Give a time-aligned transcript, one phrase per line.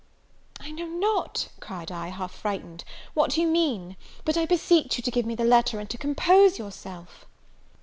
[0.59, 5.11] "I know not," cried I, half frightened, "what you mean; but I beseech you to
[5.11, 7.27] give me the letter, and to compose yourself."